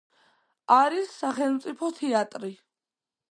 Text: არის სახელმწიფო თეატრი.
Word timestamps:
არის 0.77 1.11
სახელმწიფო 1.17 1.91
თეატრი. 1.99 2.53